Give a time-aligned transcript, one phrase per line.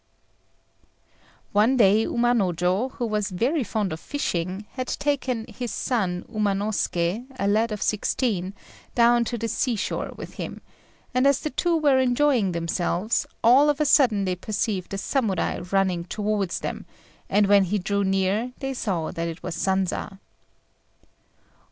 [1.51, 7.47] One day Umanojô, who was very fond of fishing, had taken his son Umanosuké, a
[7.47, 8.55] lad of sixteen,
[8.95, 10.61] down to the sea shore with him;
[11.13, 15.59] and as the two were enjoying themselves, all of a sudden they perceived a Samurai
[15.71, 16.87] running towards them,
[17.29, 20.17] and when he drew near they saw that it was Sanza.